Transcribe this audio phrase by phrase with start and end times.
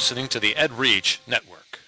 [0.00, 1.78] listening to the EdReach Network.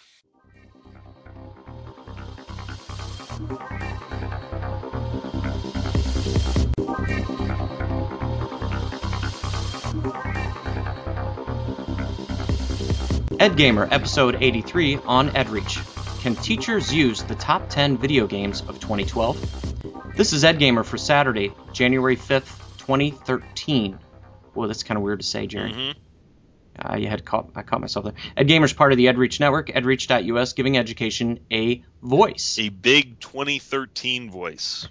[13.40, 16.20] Ed Gamer, episode 83 on EdReach.
[16.20, 20.14] Can teachers use the top 10 video games of 2012?
[20.18, 23.98] This is Ed Gamer for Saturday, January 5th, 2013.
[24.54, 25.72] Well, that's kind of weird to say, Jerry.
[25.72, 26.01] Mm-hmm.
[26.78, 28.14] Uh, you had caught, I caught myself there.
[28.36, 32.58] Ed Gamer's part of the EdReach network, edreach.us, giving education a voice.
[32.58, 34.88] A big 2013 voice.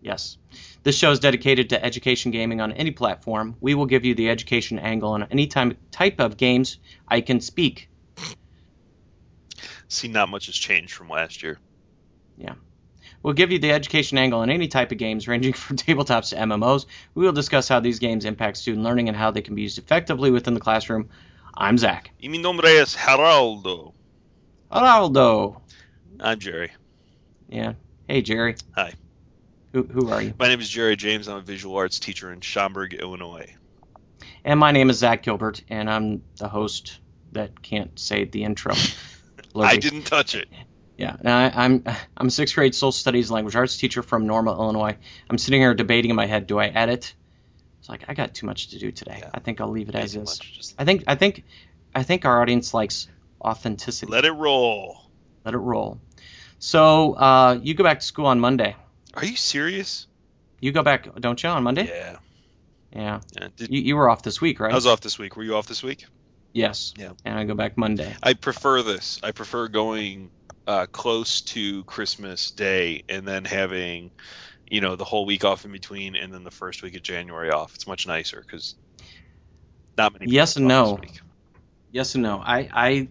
[0.00, 0.38] Yes.
[0.82, 3.56] This show is dedicated to education gaming on any platform.
[3.60, 7.40] We will give you the education angle on any time, type of games I can
[7.40, 7.88] speak.
[9.88, 11.58] See, not much has changed from last year.
[12.36, 12.54] Yeah.
[13.22, 16.36] We'll give you the education angle on any type of games, ranging from tabletops to
[16.36, 16.86] MMOs.
[17.14, 19.78] We will discuss how these games impact student learning and how they can be used
[19.78, 21.08] effectively within the classroom.
[21.54, 22.10] I'm Zach.
[22.22, 23.92] Y mi nombre es Geraldo.
[24.70, 25.60] Geraldo.
[26.18, 26.72] I'm Jerry.
[27.48, 27.74] Yeah.
[28.08, 28.56] Hey, Jerry.
[28.74, 28.94] Hi.
[29.72, 30.34] Who, who are you?
[30.38, 31.28] My name is Jerry James.
[31.28, 33.54] I'm a visual arts teacher in Schaumburg, Illinois.
[34.44, 36.98] And my name is Zach Gilbert, and I'm the host
[37.32, 38.74] that can't say the intro.
[39.56, 40.48] I didn't touch it.
[40.96, 41.84] Yeah, and I, I'm
[42.16, 44.96] I'm a sixth grade social studies language arts teacher from Normal, Illinois.
[45.28, 47.14] I'm sitting here debating in my head, do I edit?
[47.80, 49.18] It's like I got too much to do today.
[49.20, 49.30] Yeah.
[49.34, 50.38] I think I'll leave it Way as is.
[50.38, 51.44] Just I think I think
[51.94, 53.08] I think our audience likes
[53.40, 54.10] authenticity.
[54.12, 54.98] let it roll.
[55.44, 56.00] Let it roll.
[56.58, 58.76] So uh, you go back to school on Monday.
[59.14, 60.06] Are you serious?
[60.60, 61.88] You go back, don't you, on Monday?
[61.88, 62.16] Yeah.
[62.94, 63.20] Yeah.
[63.32, 63.48] yeah.
[63.56, 64.70] Did, You, you were off this week, right?
[64.70, 65.36] I was off this week.
[65.36, 66.06] Were you off this week?
[66.52, 66.94] yes.
[66.96, 67.12] Yeah.
[67.24, 68.14] And I go back Monday.
[68.22, 69.18] I prefer this.
[69.22, 70.30] I prefer going
[70.66, 74.10] uh, close to Christmas Day and then having,
[74.68, 77.50] you know, the whole week off in between, and then the first week of January
[77.50, 77.74] off.
[77.74, 78.74] It's much nicer because
[79.98, 80.30] not many.
[80.30, 81.00] Yes and no.
[81.90, 82.38] Yes and no.
[82.38, 83.08] I, I,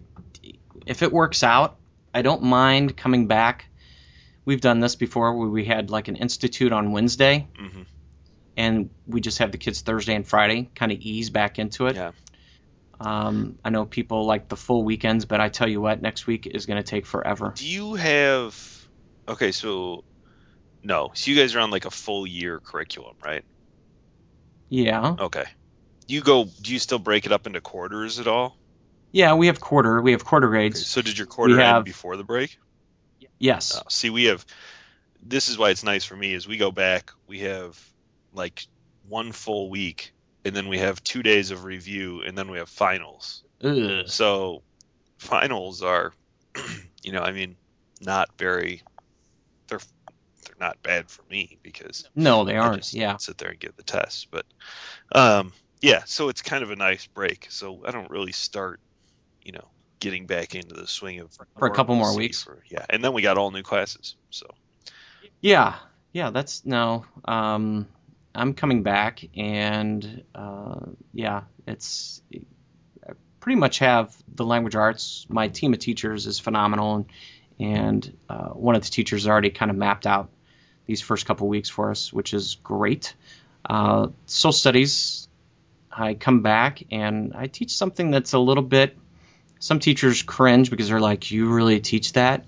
[0.86, 1.76] if it works out,
[2.12, 3.66] I don't mind coming back.
[4.44, 7.86] We've done this before where we had like an institute on Wednesday, Mhm.
[8.56, 11.94] and we just have the kids Thursday and Friday, kind of ease back into it.
[11.94, 12.10] Yeah.
[13.00, 16.46] Um, I know people like the full weekends, but I tell you what, next week
[16.46, 17.52] is going to take forever.
[17.56, 18.56] Do you have?
[19.28, 20.04] Okay, so
[20.82, 21.10] no.
[21.14, 23.44] So you guys are on like a full year curriculum, right?
[24.68, 25.44] Yeah, Okay.
[26.08, 26.44] You go?
[26.44, 28.56] Do you still break it up into quarters at all?
[29.12, 29.34] yeah.
[29.34, 30.00] We have quarter.
[30.00, 30.86] We have quarter Okay, grades.
[30.86, 32.58] so did your quarter have- end before the break?
[33.38, 33.76] Yes.
[33.76, 34.44] Uh, see, we have.
[35.22, 37.10] This is why it's nice for me is we go back.
[37.26, 37.78] We have
[38.32, 38.66] like
[39.08, 40.12] one full week,
[40.44, 43.42] and then we have two days of review, and then we have finals.
[43.62, 44.08] Ugh.
[44.08, 44.62] So
[45.18, 46.12] finals are,
[47.02, 47.56] you know, I mean,
[48.00, 48.82] not very.
[49.68, 49.80] They're
[50.46, 52.78] they're not bad for me because No, they I aren't.
[52.82, 53.16] just Yeah.
[53.18, 54.28] sit there and give the test.
[54.30, 54.44] But
[55.14, 57.46] um, yeah, so it's kind of a nice break.
[57.50, 58.80] So I don't really start,
[59.44, 59.68] you know,
[60.00, 62.42] getting back into the swing of For a couple more weeks.
[62.42, 64.16] For, yeah, and then we got all new classes.
[64.30, 64.46] So
[65.40, 65.76] Yeah,
[66.12, 67.04] yeah, that's no.
[67.24, 67.86] Um,
[68.34, 70.80] I'm coming back, and uh,
[71.12, 72.22] yeah, it's
[73.06, 75.26] I pretty much have the language arts.
[75.28, 77.06] My team of teachers is phenomenal, and,
[77.58, 80.30] and uh, one of the teachers already kind of mapped out
[80.86, 83.14] these first couple weeks for us, which is great.
[83.68, 85.28] Uh, social studies,
[85.90, 88.96] I come back and I teach something that's a little bit.
[89.60, 92.46] Some teachers cringe because they're like, "You really teach that?"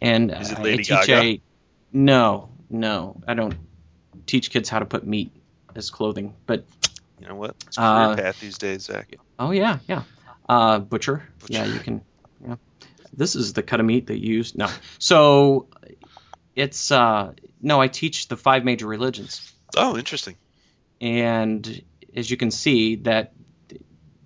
[0.00, 1.14] And Is it I teach Gaga?
[1.14, 1.40] a
[1.92, 3.54] no, no, I don't
[4.26, 5.32] teach kids how to put meat
[5.74, 6.34] as clothing.
[6.46, 6.64] But
[7.20, 7.56] you know what?
[7.66, 9.14] It's career Uh, path these days, Zach.
[9.38, 10.02] oh yeah, yeah,
[10.48, 11.22] uh, butcher.
[11.40, 11.52] Butcher.
[11.52, 12.02] Yeah, you can.
[12.46, 12.56] Yeah,
[13.12, 14.54] this is the cut of meat they use.
[14.56, 14.68] No,
[14.98, 15.68] so
[16.56, 17.80] it's uh, no.
[17.80, 20.36] I teach the five major religions, Oh, interesting.
[21.00, 21.82] and
[22.14, 23.32] as you can see, that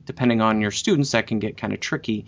[0.05, 2.27] depending on your students, that can get kind of tricky.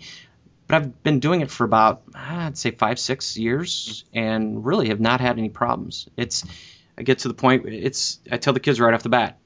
[0.67, 4.99] But I've been doing it for about I'd say five, six years, and really have
[4.99, 6.07] not had any problems.
[6.15, 6.43] It's
[6.99, 7.65] I get to the point.
[7.65, 9.39] It's I tell the kids right off the bat,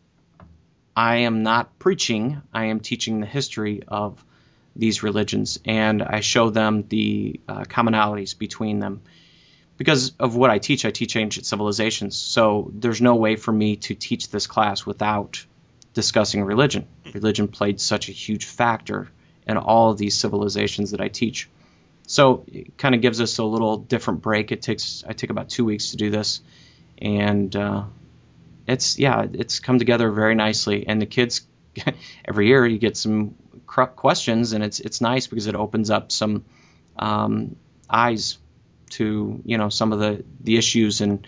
[0.95, 2.41] I am not preaching.
[2.51, 4.25] I am teaching the history of
[4.75, 9.03] these religions, and I show them the uh, commonalities between them.
[9.77, 12.17] Because of what I teach, I teach ancient civilizations.
[12.17, 15.45] So there's no way for me to teach this class without
[15.93, 16.87] discussing religion.
[17.13, 19.09] Religion played such a huge factor
[19.47, 21.49] in all of these civilizations that I teach.
[22.07, 24.51] So it kind of gives us a little different break.
[24.51, 26.41] It takes I take about two weeks to do this,
[27.03, 27.83] and uh,
[28.67, 30.87] it's yeah, it's come together very nicely.
[30.87, 31.45] And the kids
[32.25, 33.35] every year you get some
[33.65, 36.45] questions, and it's it's nice because it opens up some
[36.97, 37.55] um,
[37.89, 38.37] eyes
[38.91, 41.27] to you know some of the the issues and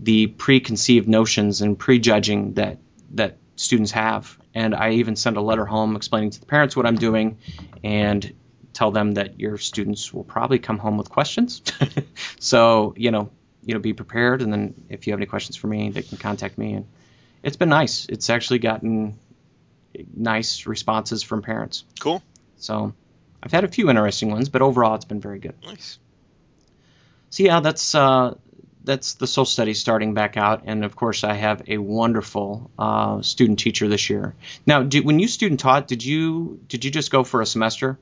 [0.00, 2.78] the preconceived notions and prejudging that
[3.12, 6.86] that students have and I even send a letter home explaining to the parents what
[6.86, 7.38] I'm doing,
[7.82, 8.32] and
[8.72, 11.62] tell them that your students will probably come home with questions.
[12.38, 13.30] so you know,
[13.64, 16.18] you know, be prepared, and then if you have any questions for me, they can
[16.18, 16.74] contact me.
[16.74, 16.86] And
[17.42, 18.06] it's been nice.
[18.08, 19.18] It's actually gotten
[20.14, 21.84] nice responses from parents.
[22.00, 22.22] Cool.
[22.56, 22.94] So
[23.42, 25.54] I've had a few interesting ones, but overall it's been very good.
[25.64, 25.98] Nice.
[27.30, 28.34] So yeah, that's uh,
[28.84, 33.22] that's the social studies starting back out, and of course I have a wonderful uh,
[33.22, 34.34] student teacher this year.
[34.66, 37.98] Now, did, when you student taught, did you did you just go for a semester?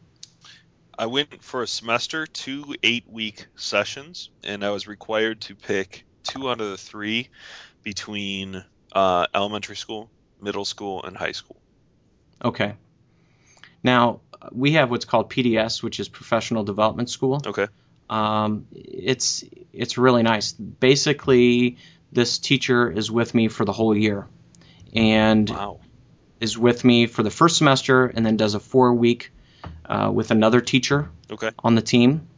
[1.02, 6.04] I went for a semester, two eight week sessions, and I was required to pick
[6.22, 7.28] two out of the three
[7.82, 10.08] between uh, elementary school,
[10.40, 11.56] middle school, and high school.
[12.44, 12.76] Okay.
[13.82, 14.20] Now
[14.52, 17.42] we have what's called PDS, which is Professional Development School.
[17.44, 17.66] Okay.
[18.08, 20.52] Um, it's it's really nice.
[20.52, 21.78] Basically,
[22.12, 24.28] this teacher is with me for the whole year,
[24.94, 25.80] and Wow.
[26.38, 29.32] is with me for the first semester, and then does a four week
[29.86, 31.50] uh, with another teacher Okay.
[31.58, 32.28] on the team,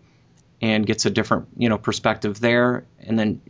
[0.63, 2.85] and gets a different you know perspective there.
[3.01, 3.41] And then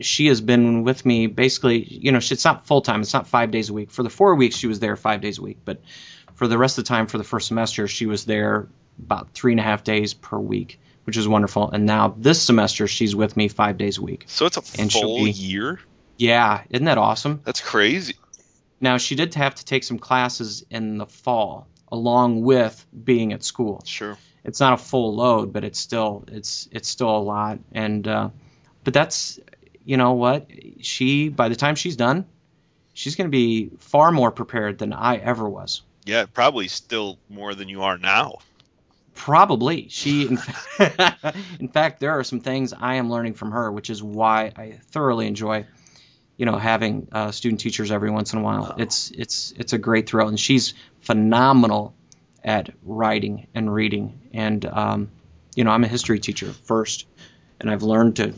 [0.00, 1.82] she has been with me basically.
[1.82, 3.00] You know, it's not full time.
[3.00, 3.90] It's not five days a week.
[3.90, 5.80] For the four weeks, she was there five days a week, but
[6.34, 8.68] for the rest of the time, for the first semester, she was there
[8.98, 11.70] about three and a half days per week, which is wonderful.
[11.70, 14.24] And now this semester, she's with me five days a week.
[14.28, 15.80] So it's a And full year.
[16.18, 17.40] Yeah, isn't that awesome?
[17.44, 18.14] That's crazy.
[18.80, 23.44] Now she did have to take some classes in the fall along with being at
[23.44, 23.82] school.
[23.84, 24.16] Sure.
[24.44, 27.58] It's not a full load, but it's still it's it's still a lot.
[27.72, 28.30] And uh,
[28.84, 29.40] but that's
[29.84, 30.50] you know what
[30.80, 32.26] she by the time she's done,
[32.94, 35.82] she's going to be far more prepared than I ever was.
[36.04, 38.38] Yeah, probably still more than you are now.
[39.14, 40.28] Probably she.
[40.28, 40.38] In,
[41.58, 44.78] in fact, there are some things I am learning from her, which is why I
[44.90, 45.66] thoroughly enjoy,
[46.36, 48.74] you know, having uh, student teachers every once in a while.
[48.78, 51.94] It's it's it's a great thrill, and she's phenomenal
[52.44, 54.20] at writing and reading.
[54.32, 55.10] And um,
[55.54, 57.06] you know, I'm a history teacher first,
[57.60, 58.34] and I've learned to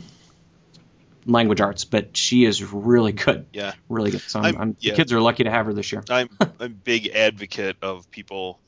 [1.25, 3.73] language arts, but she is really good, Yeah.
[3.87, 4.21] really good.
[4.21, 4.91] So I'm, I'm- yeah.
[4.93, 6.03] the kids are lucky to have her this year.
[6.09, 6.29] I'm
[6.59, 8.59] a big advocate of people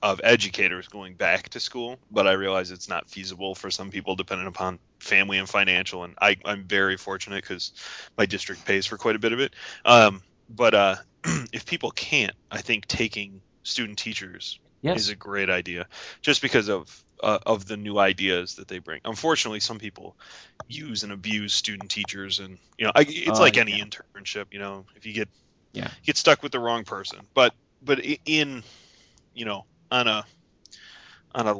[0.00, 4.14] of educators going back to school, but I realize it's not feasible for some people
[4.14, 6.04] depending upon family and financial.
[6.04, 7.72] And I, I'm very fortunate because
[8.16, 9.54] my district pays for quite a bit of it.
[9.84, 10.96] Um, but uh,
[11.52, 14.98] if people can't, I think taking student teachers Yes.
[14.98, 15.86] is a great idea,
[16.22, 19.00] just because of uh, of the new ideas that they bring.
[19.04, 20.16] Unfortunately, some people
[20.68, 23.84] use and abuse student teachers, and you know, I, it's Oh, like any yeah.
[23.84, 24.46] internship.
[24.52, 25.28] You know, if you get
[25.72, 25.88] Yeah.
[26.04, 28.62] get stuck with the wrong person, but but in
[29.34, 30.24] you know on a
[31.34, 31.54] on a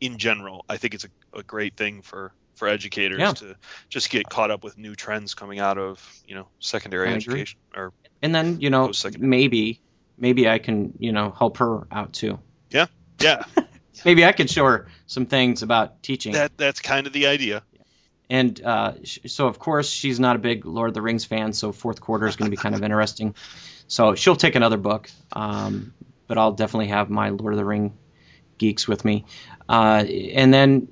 [0.00, 3.32] in general, I think it's a, a great thing for for educators Yeah.
[3.32, 3.56] to
[3.88, 7.34] just get caught up with new trends coming out of you know secondary I agree.
[7.40, 7.92] education or
[8.22, 9.80] and then you know maybe
[10.18, 12.38] maybe I can you know help her out too.
[12.70, 12.86] yeah
[13.20, 13.44] yeah.
[14.04, 16.34] Maybe I can show her some things about teaching.
[16.34, 17.64] that that's kind of the idea.
[18.30, 21.52] and uh, sh- so of course she's not a big Lord of the Rings fan,
[21.52, 23.34] so fourth quarter is going to be kind of interesting.
[23.88, 25.94] So she'll take another book, um,
[26.28, 27.96] but I'll definitely have my Lord of the Ring
[28.56, 29.24] geeks with me,
[29.68, 30.86] uh, and then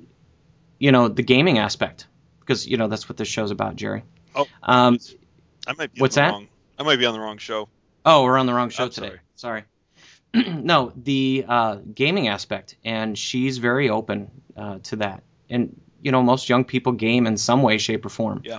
[0.78, 2.06] you know the gaming aspect
[2.40, 4.02] because you know that's what this show's about, Jerry.
[4.34, 4.99] Oh, Um,
[5.67, 6.32] I might be What's on the that?
[6.32, 6.49] wrong.
[6.79, 7.69] I might be on the wrong show.
[8.05, 9.12] Oh, we're on the wrong show I'm today.
[9.34, 9.65] Sorry.
[10.34, 15.22] no, the uh, gaming aspect, and she's very open uh, to that.
[15.48, 18.43] And you know, most young people game in some way, shape, or form.
[18.44, 18.58] Yeah.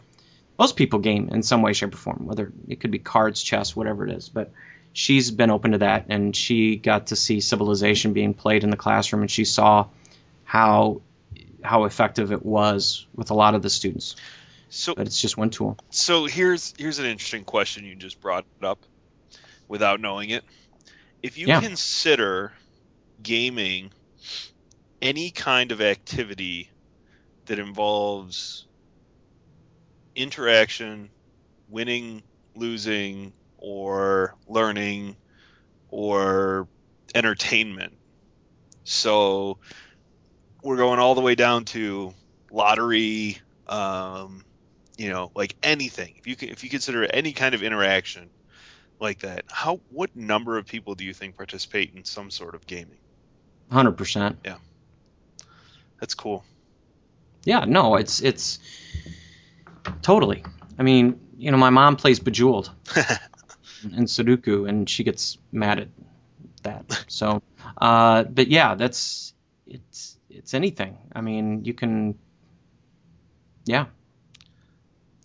[0.58, 3.76] Most people game in some way, shape, or form, whether it could be cards, chess,
[3.76, 4.28] whatever it is.
[4.28, 4.52] But
[4.92, 8.78] she's been open to that, and she got to see Civilization being played in the
[8.78, 9.86] classroom, and she saw
[10.44, 11.02] how
[11.64, 14.16] how effective it was with a lot of the students.
[14.70, 15.78] So But it's just one tool.
[15.92, 18.86] so here's here's an interesting question you just brought up
[19.68, 20.44] without knowing it.
[21.24, 21.62] If you Yeah.
[21.62, 22.54] consider
[23.22, 23.92] gaming
[25.02, 26.70] any kind of activity
[27.48, 28.68] that involves
[30.16, 31.12] interaction,
[31.70, 32.24] winning,
[32.56, 35.18] losing, or learning,
[35.90, 36.68] or
[37.16, 37.98] entertainment.
[38.84, 39.60] So
[40.64, 42.14] we're going all the way down to
[42.52, 44.44] lottery, um,
[44.98, 46.16] you know, like anything.
[46.18, 48.30] If you can, if you consider any kind of interaction
[49.00, 52.66] like that, how what number of people do you think participate in some sort of
[52.66, 52.98] gaming?
[53.72, 54.38] 100%.
[54.46, 54.58] Yeah,
[56.00, 56.44] that's cool.
[57.44, 58.60] Yeah, no, it's it's
[60.02, 60.44] totally.
[60.78, 62.72] I mean, you know, my mom plays Bejeweled
[63.84, 65.88] and Sudoku, and she gets mad at
[66.64, 67.06] that.
[67.08, 67.42] So,
[67.78, 69.34] uh, but yeah, that's
[69.66, 70.17] it's
[70.48, 70.98] it's anything.
[71.14, 72.18] I mean, you can,
[73.66, 73.88] yeah,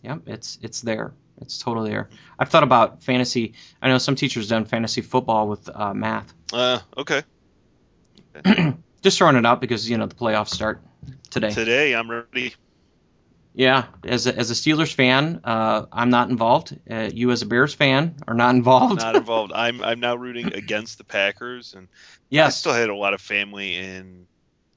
[0.02, 2.08] yeah, it's it's there, It's totally there.
[2.36, 3.54] I've thought about fantasy.
[3.80, 6.34] I know some teachers done fantasy football with uh, math.
[6.52, 7.22] Uh, okay.
[9.02, 10.82] Just throwing it out because you know the playoffs start
[11.30, 11.50] today.
[11.52, 12.54] Today I'm ready.
[13.54, 16.76] Yeah, as a, as a Steelers fan, uh, I'm not involved.
[16.90, 19.00] Uh, you as a Bears fan are not involved.
[19.00, 19.52] Not involved.
[19.54, 21.86] I'm I'm now rooting against the Packers, and
[22.44, 24.26] I still had a lot of family in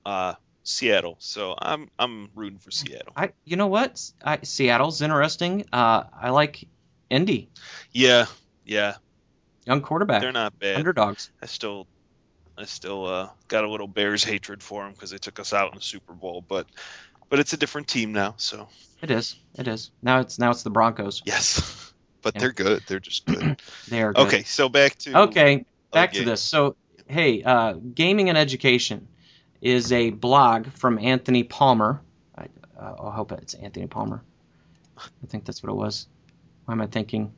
[0.06, 0.34] uh,
[0.64, 3.14] Seattle, so I'm I'm rooting for Seattle.
[3.16, 4.02] I you know what?
[4.24, 5.66] I, Seattle's interesting.
[5.72, 6.68] Uh, I like
[7.10, 7.50] Indy,
[7.92, 8.26] Yeah,
[8.66, 8.96] yeah,
[9.66, 10.78] young quarterback, they're not bad.
[10.78, 11.30] underdogs.
[11.42, 11.88] I still
[12.58, 15.72] I still uh, got a little Bears hatred for them because they took us out
[15.72, 16.66] in the Super Bowl, but
[17.30, 18.68] but it's a different team now, so
[19.02, 19.36] It is.
[19.58, 19.92] It is.
[20.02, 21.22] Now it's now it's the Broncos.
[21.26, 21.82] yes.
[22.22, 22.42] But Yeah.
[22.42, 22.82] they're good.
[22.88, 23.62] They're just good.
[23.88, 24.26] They are good.
[24.26, 26.42] okay, so back to Okay, back to this.
[26.42, 26.76] So,
[27.08, 29.08] hey, uh, gaming and education
[29.66, 32.00] is a blog from Anthony Palmer.
[32.38, 32.46] I,
[32.80, 34.22] uh, I hope it's Anthony Palmer.
[34.98, 36.08] I think that's what it was.
[36.66, 37.34] Why am I thinking?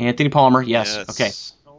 [0.00, 0.60] Anthony Palmer.
[0.60, 0.96] Yes.
[1.08, 1.30] Okay.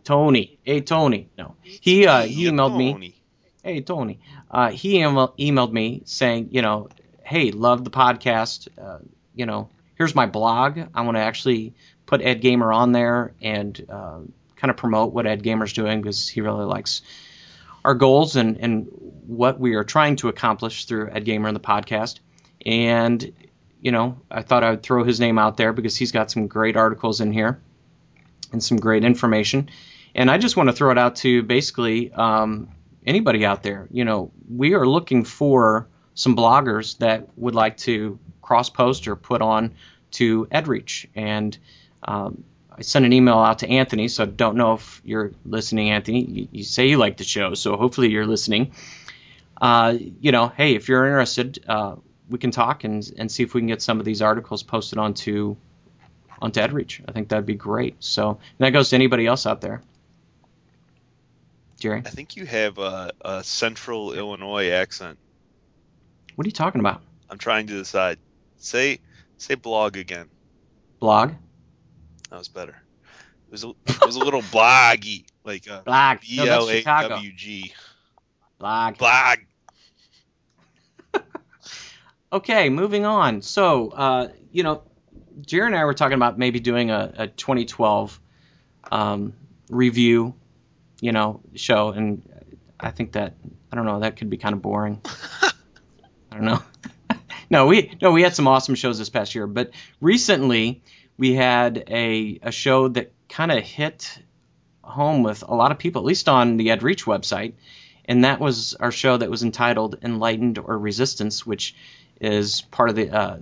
[0.06, 0.58] Tony.
[0.64, 1.28] Hey, Tony.
[1.38, 1.56] No.
[1.64, 3.16] He uh, he emailed me.
[3.62, 4.22] Hey, Tony.
[4.50, 6.88] Uh, he email- emailed me saying, you know,
[7.22, 8.70] hey, love the podcast.
[8.82, 9.00] Uh,
[9.36, 10.80] you know, here's my blog.
[10.94, 11.74] I want to actually
[12.06, 14.20] put Ed Gamer on there and uh,
[14.56, 17.02] kind of promote what Ed Gamer's doing because he really likes
[17.88, 18.89] our goals and, and
[19.27, 22.20] what we are trying to accomplish through Ed Gamer and the podcast.
[22.65, 23.32] And,
[23.79, 26.48] you know, I thought I would throw his name out there because he's got some
[26.48, 27.62] great articles in here
[28.51, 29.70] and some great information.
[30.13, 32.67] And I just want to throw it out to basically um,
[33.06, 33.88] anybody out there.
[33.89, 39.15] You know, we are looking for some bloggers that would like to cross post or
[39.15, 39.75] put on
[40.12, 41.06] to EdReach.
[41.15, 41.58] And
[42.03, 42.44] um,
[42.77, 46.24] I sent an email out to Anthony, so I don't know if you're listening, Anthony.
[46.24, 48.74] You, you say you like the show, so hopefully you're listening.
[49.60, 51.96] Uh, you know, hey, if you're interested, uh,
[52.29, 55.00] we can talk and, and see if we can get some of these articles posted
[55.00, 55.55] onto
[56.39, 57.01] onto EdReach.
[57.07, 57.96] I think that'd be great.
[58.00, 59.81] So and that goes to anybody else out there.
[61.79, 65.17] Jerry, I think you have a, a Central Illinois accent.
[66.36, 67.01] what are you talking about?
[67.29, 68.19] I'm trying to decide.
[68.57, 69.00] Say
[69.38, 70.29] say blog again.
[71.00, 71.34] Blog?
[72.29, 72.75] That was better.
[73.48, 76.19] It was a, it was a little bloggy, like uh, Blog.
[76.22, 77.10] B L A Chicago.
[77.10, 77.74] W G.
[78.60, 78.98] Blog.
[78.98, 79.39] Blog.
[82.29, 83.41] Okay, moving on.
[83.41, 84.84] So, uh, you know,
[85.39, 88.19] Jerry and I were talking about maybe doing a, a 2012
[88.91, 89.34] um,
[89.69, 90.36] review,
[91.00, 92.22] you know, show, and
[92.79, 93.36] I think that
[93.72, 95.01] I don't know that could be kind of boring.
[95.41, 95.51] I
[96.31, 96.62] don't know.
[97.50, 100.84] no, we no we had some awesome shows this past year, but recently
[101.18, 104.20] we had a a show that kind of hit
[104.82, 107.54] home with a lot of people, at least on the EdReach website,
[108.06, 111.76] and that was our show that was entitled "Enlightened or Resistance," which
[112.20, 113.38] is part of the uh,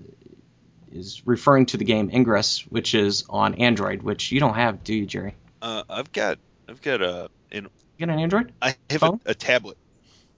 [0.92, 4.94] is referring to the game Ingress, which is on Android, which you don't have, do
[4.94, 5.36] you, Jerry?
[5.62, 7.68] Uh, I've got I've got a an,
[7.98, 8.54] You got an Android?
[8.62, 9.78] I have a, a tablet.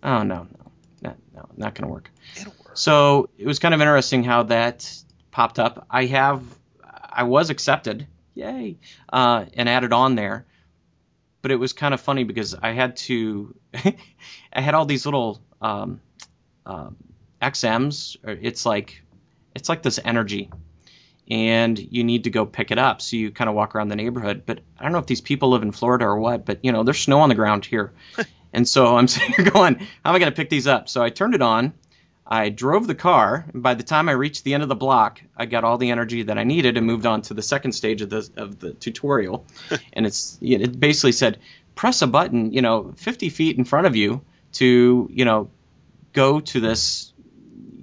[0.04, 2.10] Oh no, no, no, no not gonna work.
[2.36, 2.78] It'll work.
[2.78, 4.92] So it was kind of interesting how that
[5.32, 5.86] popped up.
[5.90, 6.44] I have,
[7.10, 8.78] I was accepted, yay,
[9.12, 10.46] uh, and added on there.
[11.42, 13.56] But it was kind of funny because I had to,
[14.54, 16.02] I had all these little um,
[16.66, 16.90] uh,
[17.42, 18.18] XMs.
[18.24, 19.02] or It's like,
[19.56, 20.50] it's like this energy,
[21.30, 23.02] and you need to go pick it up.
[23.02, 24.44] So you kind of walk around the neighborhood.
[24.46, 26.46] But I don't know if these people live in Florida or what.
[26.46, 27.94] But you know, there's snow on the ground here,
[28.54, 30.90] and so I'm sitting here going, how am I going to pick these up?
[30.90, 31.74] So I turned it on.
[32.30, 35.22] I drove the car, and by the time I reached the end of the block,
[35.36, 38.02] I got all the energy that I needed and moved on to the second stage
[38.02, 39.46] of the of the tutorial.
[39.94, 41.40] and it's it basically said,
[41.74, 44.22] press a button, you know, 50 feet in front of you
[44.54, 45.50] to you know
[46.12, 47.14] go to this.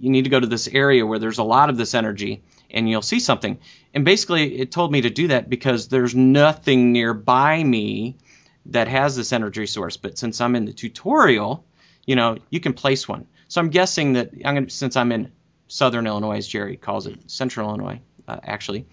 [0.01, 2.89] You need to go to this area where there's a lot of this energy, and
[2.89, 3.59] you'll see something.
[3.95, 8.19] And basically, it told me to do that because there's nothing nearby me
[8.67, 9.97] that has this energy source.
[9.97, 11.65] But since I'm in the tutorial,
[12.05, 13.27] you know, you can place one.
[13.55, 15.31] So I'm guessing that I'm gonna, since I'm in
[15.69, 18.85] Southern Illinois, as Jerry calls it, Central Illinois, uh, actually,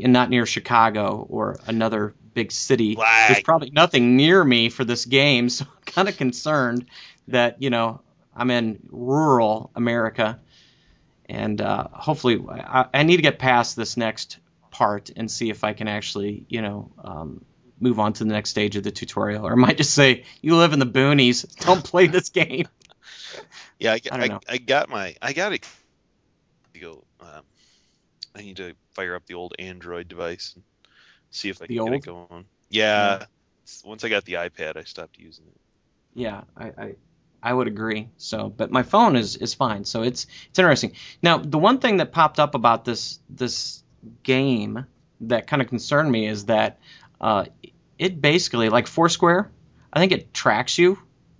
[0.00, 2.94] and not near Chicago or another big city.
[2.94, 3.32] Flag.
[3.32, 6.86] There's probably nothing near me for this game, so I'm kind of concerned
[7.26, 8.00] that you know
[8.32, 10.38] I'm in rural America,
[11.28, 14.38] and uh, hopefully I, I need to get past this next
[14.70, 17.44] part and see if I can actually you know um,
[17.80, 20.54] move on to the next stage of the tutorial, or I might just say you
[20.54, 22.68] live in the boonies, don't play this game.
[23.78, 24.38] Yeah, I, I I.
[24.48, 25.66] I, got my I got it.
[26.78, 27.04] Go.
[27.20, 27.42] Um,
[28.34, 30.62] I need to fire up the old Android device and
[31.30, 32.44] see if I The can get it going.
[32.68, 33.24] Yeah.
[33.84, 35.60] Once I got the iPad, I stopped using it.
[36.14, 36.94] Yeah, I, I
[37.42, 38.08] I would agree.
[38.16, 39.84] So, but my phone is is fine.
[39.84, 40.92] So it's it's interesting.
[41.22, 43.82] Now, the one thing that popped up about this this
[44.22, 44.84] game
[45.22, 46.78] that kind of concerned me is that
[47.20, 47.44] uh,
[47.98, 49.50] it basically, like Foursquare,
[49.92, 50.98] I think it tracks you,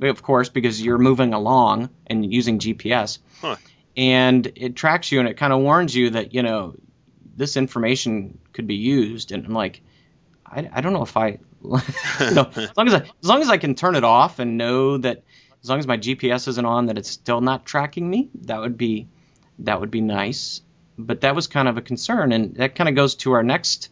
[0.08, 3.18] of course, because you're moving along and using GPS.
[3.40, 3.56] Huh.
[3.96, 6.74] And it tracks you and it kind of warns you that, you know,
[7.36, 9.32] this information could be used.
[9.32, 9.82] And I'm like,
[10.46, 13.50] I, I don't know if I, you know, as long as I, as long as
[13.50, 15.22] I can turn it off and know that
[15.62, 18.78] as long as my GPS isn't on, that it's still not tracking me, that would
[18.78, 19.08] be,
[19.60, 20.62] that would be nice.
[20.96, 22.32] But that was kind of a concern.
[22.32, 23.90] And that kind of goes to our next,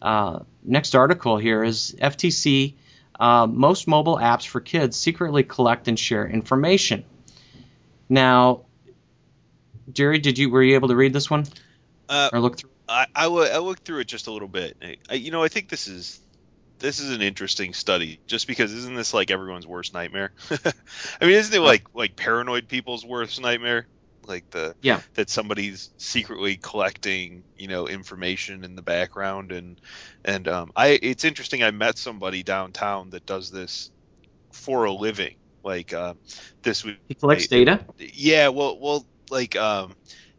[0.00, 2.74] uh, next article here is FTC
[3.22, 7.04] uh, most mobile apps for kids secretly collect and share information.
[8.08, 8.66] Now,
[9.92, 11.46] Jerry, did you were you able to read this one
[12.08, 12.70] Uh, or look through?
[12.88, 14.76] I, I, w- I looked through it just a little bit.
[15.08, 16.20] I, you know, I think this is
[16.80, 20.32] this is an interesting study, just because isn't this like everyone's worst nightmare?
[20.50, 23.86] I mean, isn't it like like paranoid people's worst nightmare?
[24.26, 25.02] Like the Yeah.
[25.14, 29.78] that somebody's secretly collecting you know information in the background and
[30.24, 31.62] and um, I it's interesting.
[31.62, 33.90] I met somebody downtown that does this
[34.52, 35.36] for a living.
[35.64, 36.14] Like uh,
[36.64, 37.86] this would He collects data.
[37.98, 39.94] yeah, well, well, like um,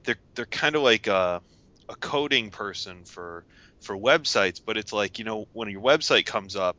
[0.06, 1.42] they're they're kind of like a,
[1.90, 3.46] a coding person for
[3.82, 6.78] for websites, but it's like you know when your website comes up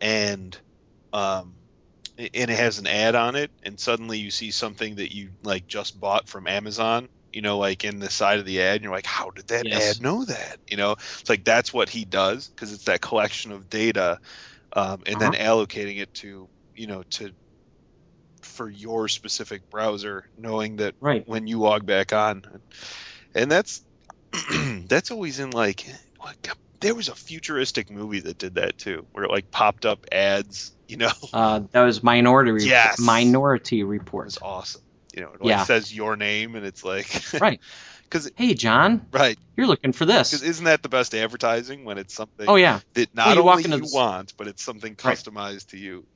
[0.00, 0.60] and
[1.12, 1.57] um,
[2.18, 5.66] and it has an ad on it, and suddenly you see something that you like
[5.66, 7.08] just bought from Amazon.
[7.32, 9.66] You know, like in the side of the ad, and you're like, "How did that
[9.66, 10.00] Yes.
[10.00, 13.52] ad know that?" You know, it's like that's what he does because it's that collection
[13.52, 14.18] of data,
[14.76, 17.32] um, and then allocating it to you know to
[18.42, 21.26] for your specific browser, knowing that Right.
[21.26, 22.42] when you log back on,
[23.34, 23.84] and that's
[24.88, 25.86] that's always in like
[26.24, 26.48] like,
[26.80, 30.72] there was a futuristic movie that did that too, where it like popped up ads.
[30.86, 32.68] You know, Uh, that was Minority Report.
[32.68, 32.98] Yes.
[32.98, 34.26] Minority Report.
[34.26, 34.80] was awesome.
[35.14, 35.58] You know, it Yeah.
[35.58, 37.08] like says your name, and it's like
[37.40, 37.60] Right.
[38.04, 40.42] because Hey, John, right you're looking for because this.
[40.42, 43.62] isn't that the best advertising when it's something Oh yeah, that not Well, you only
[43.64, 45.16] you the want, but it's something Right.
[45.16, 46.06] customized to you.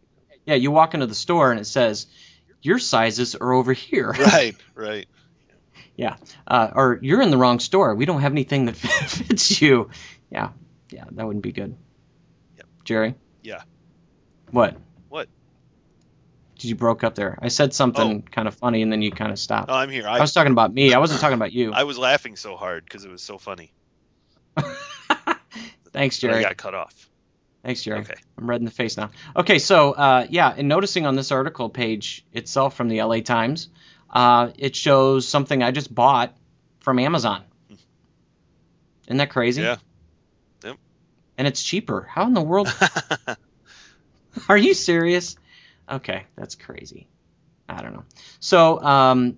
[0.46, 0.55] yeah.
[0.55, 2.07] You walk into the store and it says
[2.62, 4.12] your sizes are over here.
[4.18, 5.07] Right, right.
[5.96, 6.16] Yeah.
[6.46, 7.94] Uh, or you're in the wrong store.
[7.94, 9.90] We don't have anything that fits you.
[10.33, 10.51] Yeah.
[10.90, 11.77] Yeah, that wouldn't be good.
[12.57, 12.66] Yep.
[12.85, 13.14] Jerry?
[13.42, 13.62] Yeah.
[14.51, 14.77] What?
[15.09, 15.29] What?
[16.59, 17.38] Did you broke up there?
[17.40, 19.71] I said something kind of funny and then you kind of stopped.
[19.71, 20.07] Oh, I'm here.
[20.07, 20.95] I I, was talking about me.
[20.95, 21.73] I wasn't talking about you.
[21.73, 23.73] I was laughing so hard because it was so funny.
[25.92, 26.37] Thanks, Jerry.
[26.37, 27.09] I got cut off.
[27.64, 28.01] Thanks, Jerry.
[28.01, 28.14] Okay.
[28.38, 29.11] I'm red in the face now.
[29.37, 33.68] Okay, so uh, yeah, and noticing on this article page itself from the LA Times,
[34.11, 36.37] uh, it shows something I just bought
[36.81, 37.45] from Amazon.
[39.07, 39.62] Isn't that crazy?
[39.62, 39.77] Yeah.
[41.42, 42.02] And it's cheaper.
[42.02, 42.72] How in the world?
[44.48, 45.35] Are you serious?
[45.90, 47.09] Okay, that's crazy.
[47.68, 48.05] I don't know.
[48.38, 49.35] So, um,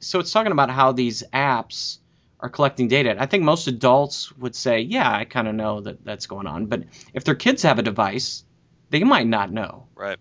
[0.00, 1.98] so it's talking about how these apps
[2.40, 3.14] are collecting data.
[3.16, 6.66] I think most adults would say, "Yeah, I kind of know that that's going on."
[6.66, 8.42] But if their kids have a device,
[8.88, 9.86] they might not know.
[9.94, 10.18] right.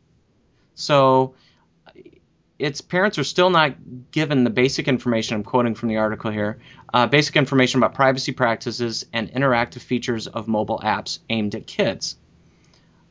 [0.76, 1.34] So,
[2.60, 5.36] its parents are still not given the basic information.
[5.36, 6.60] I'm quoting from the article here.
[6.94, 12.18] Uh, basic information about privacy practices and interactive features of mobile apps aimed at kids.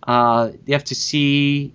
[0.07, 1.73] Uh, the FTC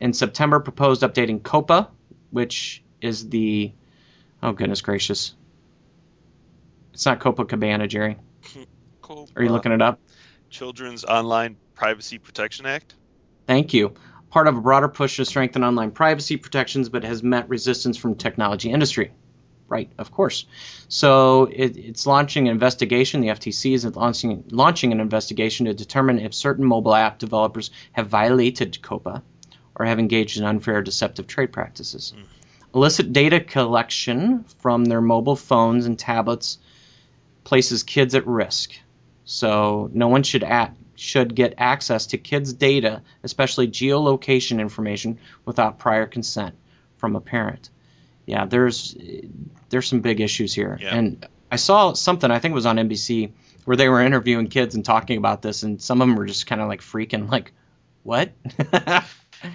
[0.00, 1.88] in September proposed updating COPPA,
[2.30, 3.72] which is the
[4.42, 5.34] oh goodness gracious,
[6.94, 8.16] it's not Copacabana, Jerry.
[9.02, 9.28] Cool.
[9.34, 9.98] Are you looking it up?
[10.50, 12.94] Children's Online Privacy Protection Act.
[13.46, 13.94] Thank you.
[14.30, 18.14] Part of a broader push to strengthen online privacy protections, but has met resistance from
[18.14, 19.12] technology industry.
[19.68, 20.46] Right, of course.
[20.88, 23.20] So it, it's launching an investigation.
[23.20, 28.08] The FTC is launching launching an investigation to determine if certain mobile app developers have
[28.08, 29.22] violated COPPA
[29.76, 32.14] or have engaged in unfair, deceptive trade practices.
[32.16, 32.22] Hmm.
[32.74, 36.58] Illicit data collection from their mobile phones and tablets
[37.44, 38.72] places kids at risk.
[39.24, 45.78] So no one should act, should get access to kids' data, especially geolocation information, without
[45.78, 46.54] prior consent
[46.98, 47.70] from a parent.
[48.26, 48.96] Yeah, there's
[49.70, 50.78] there's some big issues here.
[50.80, 50.94] Yeah.
[50.94, 53.32] And I saw something I think it was on NBC
[53.64, 56.46] where they were interviewing kids and talking about this, and some of them were just
[56.46, 57.52] kind of like freaking, like,
[58.02, 58.32] what?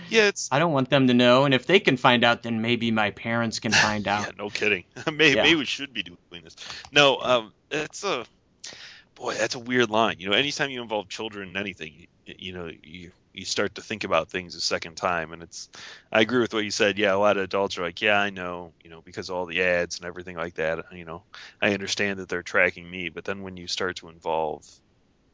[0.09, 2.59] Yeah, it's I don't want them to know, and if they can find out, then
[2.59, 4.25] maybe my parents can find out.
[4.25, 4.83] yeah, no kidding.
[5.05, 5.43] maybe, Yeah.
[5.43, 6.55] maybe we should be doing this.
[6.91, 8.25] No, um, it's a
[9.15, 9.35] boy.
[9.35, 10.17] That's a weird line.
[10.19, 13.81] You know, anytime you involve children in anything, you, you know, you you start to
[13.81, 15.69] think about things a second time, and it's.
[16.11, 16.97] I agree with what you said.
[16.97, 19.45] Yeah, a lot of adults are like, yeah, I know, you know, because of all
[19.45, 20.85] the ads and everything like that.
[20.91, 21.25] You know,
[21.61, 24.63] I understand that they're tracking me, but then when you start to involve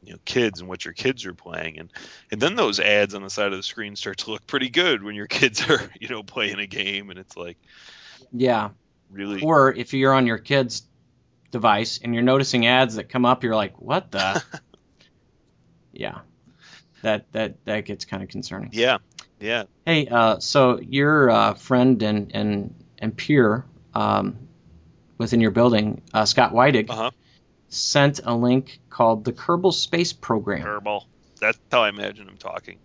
[0.02, 1.90] you know kids and what your kids are playing and
[2.32, 5.02] and then those ads on the side of the screen start to look pretty good
[5.02, 7.58] when your kids are you know playing a game and it's like
[8.32, 8.70] Yeah.
[9.10, 10.88] really Or if you're on your kids'
[11.52, 14.42] device and you're noticing ads that come up, you're like, what the?
[15.92, 16.18] yeah,
[17.02, 18.70] that that that gets kind of concerning.
[18.72, 18.98] Yeah,
[19.38, 19.64] yeah.
[19.86, 24.48] Hey, uh, so your uh, friend and and and peer um,
[25.18, 27.10] within your building, uh, Scott Weidig, Uh huh.
[27.68, 30.62] sent a link called the Kerbal Space Program.
[30.66, 31.04] Kerbal.
[31.40, 32.78] That's how I imagine him talking.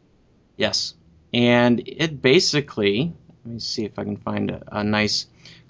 [0.56, 0.96] Yes.
[1.34, 3.14] And it basically,
[3.46, 5.28] let me see if I can find a, a nice.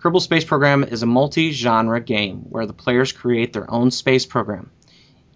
[0.08, 4.26] Kerbal Space Program is a multi genre game where the players create their own space
[4.26, 4.72] program.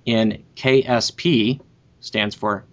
[0.05, 1.59] In KSP,
[1.99, 2.63] stands for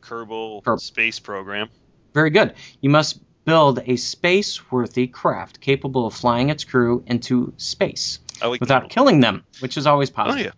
[0.00, 1.68] Kerbal Kerb- space program.
[2.14, 2.54] very good.
[2.80, 8.58] You must build a space worthy craft capable of flying its crew into space like
[8.62, 8.90] without Kerbal.
[8.90, 10.52] killing them, which is always Oh yeah.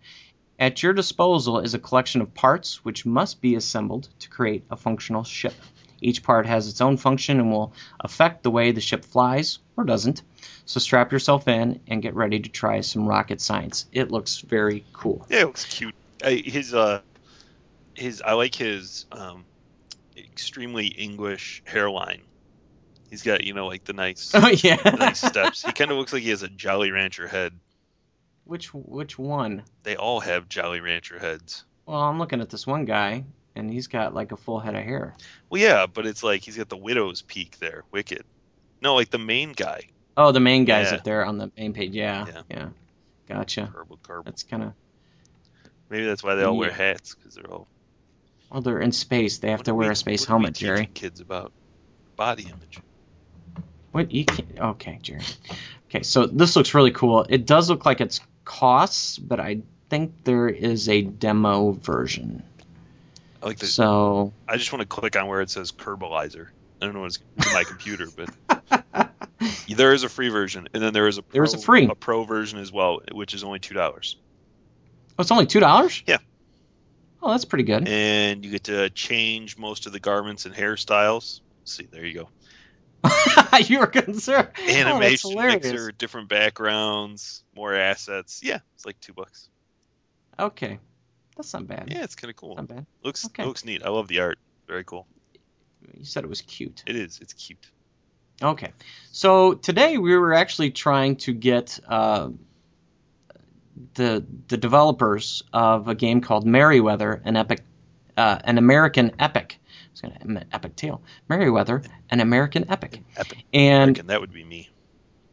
[0.57, 4.77] At your disposal is a collection of parts which must be assembled to create a
[4.77, 5.53] functional ship.
[6.01, 9.83] Each part has its own function and will affect the way the ship flies or
[9.85, 10.21] doesn't.
[10.65, 13.85] So strap yourself in and get ready to try some rocket science.
[13.91, 15.25] It looks very cool.
[15.29, 15.95] Yeah, it looks cute.
[16.23, 17.01] I, his uh,
[17.93, 19.45] his I like his um,
[20.17, 22.21] extremely English hairline.
[23.09, 24.77] He's got you know like the nice Oh yeah.
[24.97, 25.63] nice steps.
[25.63, 27.53] He kind of looks like he has a Jolly Rancher head.
[28.45, 29.63] which which one?
[29.83, 31.63] They all have Jolly Rancher heads.
[31.85, 33.23] Well, I'm looking at this one guy
[33.55, 35.15] and he's got like a full head of hair.
[35.49, 37.83] Well, yeah, but it's like he's got the widow's peak there.
[37.91, 38.23] Wicked.
[38.81, 39.81] No, like the main guy.
[40.17, 40.97] Oh, the main guy's Yeah.
[40.97, 41.91] up there on the main page.
[41.93, 42.25] Yeah.
[42.27, 42.41] Yeah.
[42.49, 42.69] Yeah.
[43.27, 43.71] Gotcha.
[43.73, 44.25] Kerbal, Kerbal.
[44.25, 44.73] That's kind of
[45.89, 47.67] Maybe that's why they all wear hats because they're all.
[48.51, 49.39] well, they're in space.
[49.39, 50.85] They have What to wear we- a space what are we helmet, Jerry.
[50.93, 51.51] Kids about
[52.15, 52.79] body image.
[53.91, 55.21] What you can Okay, Jerry.
[55.89, 57.25] Okay, so this looks really cool.
[57.27, 62.43] It does look like it's costs, but I think there is a demo version.
[63.41, 63.65] I like the.
[63.65, 66.49] So I just want to click on where it says Kerbalizer.
[66.81, 69.13] I don't know what it's in my computer, but
[69.69, 71.85] there is a free version, and then there is a pro, There is a free.
[71.85, 74.15] a pro version as well, which is only two dollars,
[75.17, 76.01] Oh, it's only two dollars?
[76.07, 76.17] Yeah.
[77.21, 77.85] Oh, that's pretty good.
[77.87, 81.41] and you get to change most of the garments and hairstyles.
[81.65, 82.29] see, there you go.
[83.65, 84.49] you were concerned.
[84.57, 85.63] Oh, Animation hilarious.
[85.63, 88.41] mixer, different backgrounds, more assets.
[88.43, 89.49] Yeah, it's like two bucks.
[90.37, 90.79] Okay,
[91.35, 91.89] that's not bad.
[91.91, 92.55] Yeah, it's kind of cool.
[92.55, 92.85] Not bad.
[93.03, 93.43] Looks Okay.
[93.45, 93.83] looks neat.
[93.83, 94.37] I love the art.
[94.67, 95.05] Very cool.
[95.97, 96.83] You said it was cute.
[96.87, 97.19] It is.
[97.21, 97.65] It's cute.
[98.41, 98.71] Okay,
[99.11, 102.29] so today we were actually trying to get uh,
[103.95, 107.61] the the developers of a game called Meriwether, an epic,
[108.15, 109.57] uh, an American epic.
[109.61, 111.01] I was gonna epic tale.
[111.27, 113.43] Meriwether, an American epic, Epic.
[113.53, 114.69] and And that would be me.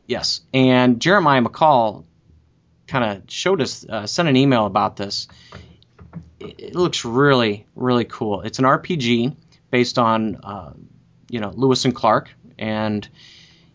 [0.07, 2.05] yes, and Jeremiah McCall
[2.89, 5.29] kind of showed us, uh, sent an email about this.
[6.41, 8.43] It, it looks really, really cool.
[8.43, 9.35] It's an RPG
[9.71, 10.73] based on, uh,
[11.31, 13.09] you know, Lewis and Clark, and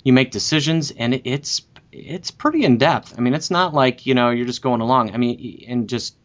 [0.04, 3.14] you make decisions, and it, it's it's pretty in depth.
[3.18, 5.14] I mean, it's not like you know you're just going along.
[5.14, 6.16] I mean, and just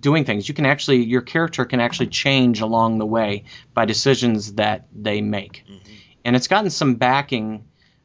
[0.00, 0.46] doing things.
[0.48, 5.20] You can actually, your character can actually change along the way by decisions that they
[5.22, 5.78] make, Mhm.
[6.26, 7.64] and it's gotten some backing,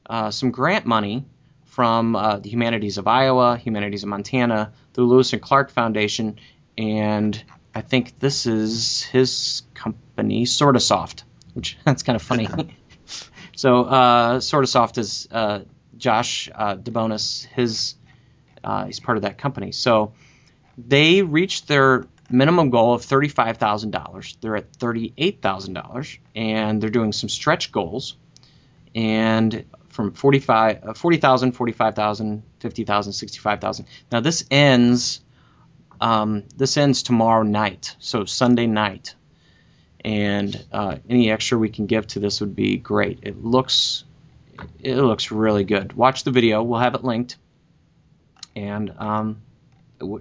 [0.09, 1.25] uh, some grant money
[1.65, 6.37] from uh, the Humanities of Iowa, Humanities of Montana, the Lewis and Clark Foundation,
[6.77, 7.41] and
[7.75, 12.47] I think this is his company, Sortasoft, which that's kind of funny.
[13.55, 15.61] so uh, Sortasoft is uh,
[15.97, 17.45] Josh uh, DeBonis.
[17.45, 17.95] His
[18.63, 19.71] uh, he's part of that company.
[19.71, 20.13] So
[20.77, 24.37] they reached their minimum goal of thirty-five thousand dollars.
[24.41, 28.17] They're at thirty-eight thousand dollars, and they're doing some stretch goals.
[28.95, 33.85] And from 45, uh, 40,000, 45,000, 50,000, 65,000.
[34.11, 35.22] Now this ends
[36.01, 39.15] um, this ends tomorrow night, so Sunday night.
[40.05, 43.19] And uh, any extra we can give to this would be great.
[43.23, 44.03] It looks
[44.79, 45.93] it looks really good.
[45.93, 46.61] Watch the video.
[46.61, 47.37] We'll have it linked.
[48.55, 49.41] And um,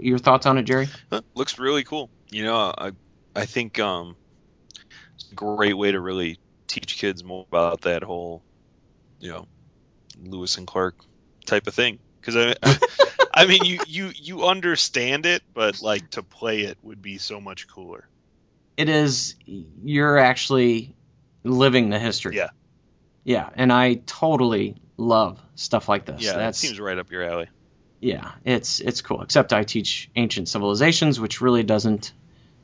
[0.00, 0.88] your thoughts on it, Jerry?
[1.10, 2.10] Huh, looks really cool.
[2.30, 2.92] You know, I
[3.34, 4.16] I think um,
[5.14, 8.42] it's a great way to really teach kids more about that whole,
[9.20, 9.46] you know,
[10.22, 10.96] Lewis and Clark
[11.44, 11.98] type of thing.
[12.20, 12.54] Because I,
[13.42, 17.40] I mean, you you you understand it, but like to play it would be so
[17.40, 18.08] much cooler.
[18.76, 20.94] It is you're actually
[21.44, 22.36] living the history.
[22.36, 22.50] Yeah.
[23.24, 26.22] Yeah, and I totally love stuff like this.
[26.22, 27.48] Yeah, that seems right up your alley.
[28.00, 29.22] yeah, it's it's cool.
[29.22, 32.12] Except I teach ancient civilizations, which really doesn't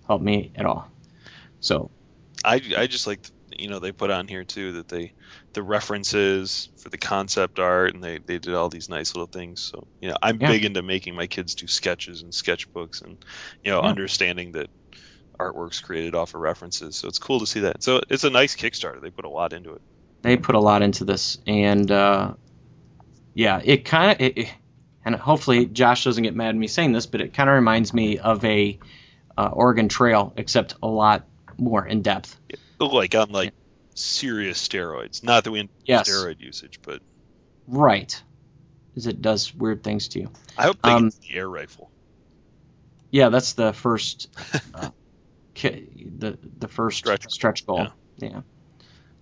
[0.07, 0.91] help me at all.
[1.61, 1.91] So
[2.45, 3.21] I I just like
[3.59, 5.13] you know they put on here too that they
[5.55, 9.61] the references for the concept art and they they did all these nice little things.
[9.63, 10.47] So you know I'm Yeah.
[10.47, 13.19] big into making my kids do sketches and sketchbooks and
[13.63, 13.83] you know Yeah.
[13.83, 14.71] understanding that
[15.41, 16.97] artwork's created off of references.
[16.97, 17.83] So it's cool to see that.
[17.85, 19.01] So it's a nice Kickstarter.
[19.03, 19.83] They put a lot into it.
[20.23, 22.35] they put a lot into this, and uh,
[23.35, 24.47] yeah, it kind of
[25.05, 27.95] and hopefully Josh doesn't get mad at me saying this, but it kind of reminds
[27.95, 28.79] me of a
[29.39, 31.28] uh, Oregon Trail, except a lot
[31.59, 32.39] more in depth.
[32.81, 33.53] Like on like
[33.95, 35.23] serious steroids.
[35.23, 36.09] Not that we Yes.
[36.09, 37.03] steroid usage, but
[37.69, 38.21] Right,
[38.97, 40.31] as it does weird things to you.
[40.59, 41.91] I hope they Um, get the air rifle.
[43.11, 44.29] Yeah, that's the first,
[44.75, 44.91] uh,
[45.63, 47.27] the the first Stretch.
[47.31, 47.81] stretch, goal.
[47.83, 47.91] Yeah.
[48.19, 48.43] Yeah.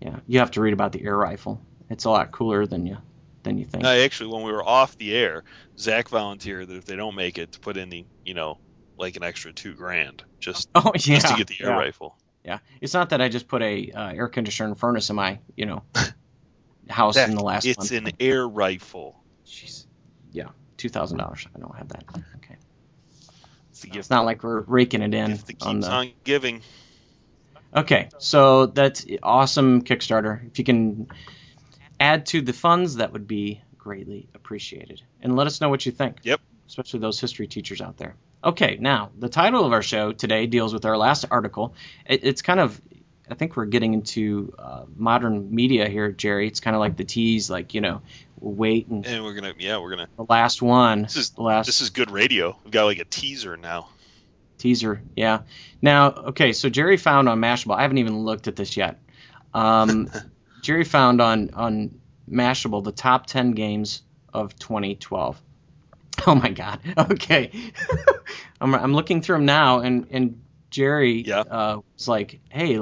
[0.01, 1.61] yeah, You have to read about the air rifle.
[1.91, 2.99] It's a lot cooler than you
[3.43, 3.85] than you think.
[3.85, 5.45] I actually, when we were off the air,
[5.79, 8.61] Zach volunteered that if they don't make it, to put in the, you know,
[8.99, 12.19] like an extra two grand just oh yeah, just to get the air yeah, rifle.
[12.47, 15.41] Yeah, it's not that I just put a uh, air conditioner and furnace in my
[15.57, 15.83] you know
[16.89, 18.07] house Zach, in the last it's month.
[18.07, 19.21] an air rifle.
[19.45, 19.85] Jeez.
[20.31, 21.47] Yeah, two thousand dollars.
[21.55, 22.05] I don't have that.
[22.37, 22.57] Okay,
[23.71, 25.91] It's the it's not like we're raking it in gift that on the.
[25.91, 26.63] on giving.
[27.75, 30.47] Okay, so that's awesome Kickstarter.
[30.47, 31.09] If you can
[31.99, 35.03] add to the funds, that would be greatly appreciated.
[35.21, 36.19] And let us know what you think.
[36.23, 36.41] Yep.
[36.69, 38.15] Especially those history teachers out there.
[38.47, 41.75] Okay, now the title of our show today deals with our last article.
[42.07, 42.81] It, it's kind of,
[43.29, 46.47] I think we're getting into uh, modern media here, Jerry.
[46.47, 48.03] It's kind of like the tease, like you know,
[48.39, 50.09] wait and And we're gonna, yeah, we're gonna.
[50.17, 52.57] the last one, This is the last this is good radio.
[52.63, 53.89] We've got like a teaser now.
[54.59, 55.03] teaser.
[55.17, 55.41] Yeah.
[55.83, 57.77] Now, okay, so Jerry found on Mashable.
[57.77, 59.01] I haven't even looked at this yet.
[59.55, 60.09] Um,
[60.63, 65.43] Jerry found on on Mashable the top ten games of 2012.
[66.27, 66.81] Oh my God.
[66.97, 67.51] Okay.
[68.61, 71.41] I'm I'm looking through them now, and and Jerry Yeah.
[71.41, 72.81] uh, was like, "Hey,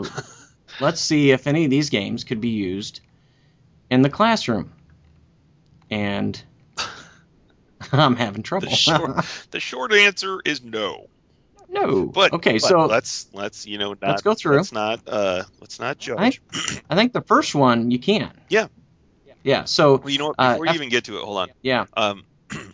[0.81, 3.01] let's see if any of these games could be used
[3.91, 4.73] in the classroom."
[5.91, 6.41] And
[7.93, 8.69] I'm having trouble.
[8.69, 11.09] The short, the short answer is no.
[11.69, 12.07] no.
[12.07, 14.57] But okay, but so let's let's you know not, Let's go through.
[14.57, 16.41] Let's not uh let's not judge.
[16.89, 18.33] I think the first one you can.
[18.49, 18.69] Yeah.
[19.43, 19.65] Yeah.
[19.65, 20.37] So Well, you know what?
[20.39, 21.49] Uh, Before you af- even get to it, hold on.
[21.61, 21.85] yeah.
[21.97, 22.25] Um,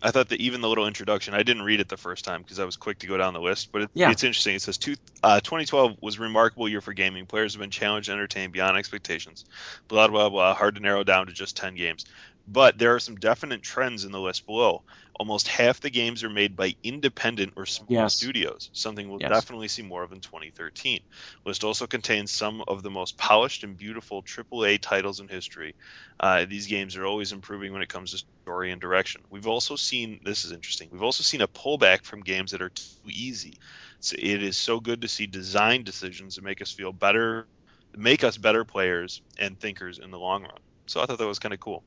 [0.03, 2.59] I thought that even the little introduction, I didn't read it the first time because
[2.59, 4.11] I was quick to go down the list, but it, Yeah.
[4.11, 4.55] it's interesting.
[4.55, 7.27] It says two, uh, 2012 was a remarkable year for gaming.
[7.27, 9.45] Players have been challenged and entertained beyond expectations.
[9.89, 10.55] Blah, blah, blah.
[10.55, 12.07] Hard to narrow down to just 10 games.
[12.49, 14.83] But there are some definite trends in the list below.
[15.21, 18.11] Almost half the games are made by independent or small Yes.
[18.11, 19.45] studios, something we'll Yes.
[19.45, 21.01] definitely see more of in 2013.
[21.45, 25.75] List also contains some of the most polished and beautiful AAA titles in history.
[26.21, 29.23] Uh, these games are always improving when it comes to story and direction.
[29.31, 30.89] We've also seen this is interesting.
[30.91, 33.55] We've also seen a pullback from games that are too easy.
[34.01, 37.49] So it is so good to see design decisions that make us feel better,
[37.95, 40.59] make us better players and thinkers in the long run.
[40.89, 41.85] So I thought that was kind of cool.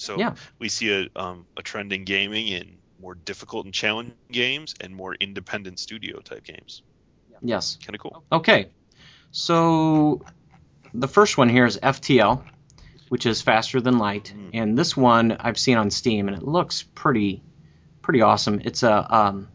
[0.00, 0.34] So Yeah.
[0.58, 4.94] we see a um, a trend in gaming in more difficult and challenging games and
[4.96, 6.82] more independent studio type games.
[7.42, 7.78] Yes.
[7.84, 8.24] Kind of cool.
[8.32, 8.70] Okay.
[9.30, 10.22] So
[10.94, 12.42] the first one here is FTL,
[13.10, 14.50] which is faster than light, Mhm.
[14.54, 17.42] and this one I've seen on Steam, and it looks pretty,
[18.02, 18.60] pretty awesome.
[18.64, 19.48] It's a um,